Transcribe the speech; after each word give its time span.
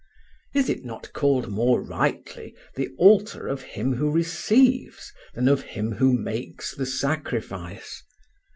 Is 0.55 0.67
it 0.67 0.83
not 0.83 1.13
called 1.13 1.47
more 1.51 1.79
rightly 1.79 2.55
the 2.73 2.89
altar 2.97 3.45
of 3.47 3.61
Him 3.61 3.93
who 3.97 4.09
receives 4.09 5.13
than 5.35 5.47
of 5.47 5.61
Him 5.61 5.91
who 5.91 6.11
makes 6.11 6.73
the 6.73 6.87
sacrifice? 6.87 8.01